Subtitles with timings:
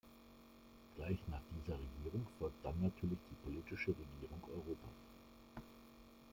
[0.95, 5.61] Gleich nach dieser Regierung folgt dann natürlich die politische Regierung Europas.